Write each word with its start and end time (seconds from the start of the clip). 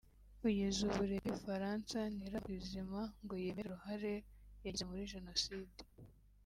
Kugeza 0.39 0.77
ubu 0.87 1.01
leta 1.11 1.25
y’u 1.29 1.37
Bufaransa 1.37 1.97
ntirava 2.13 2.43
ku 2.45 2.49
izima 2.59 3.01
ngo 3.23 3.33
yemere 3.43 3.67
uruhare 3.69 4.13
yagize 4.63 4.83
muri 4.89 5.09
Jenoside 5.13 5.79